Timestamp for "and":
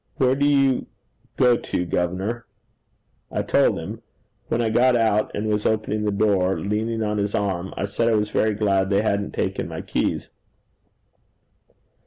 5.35-5.45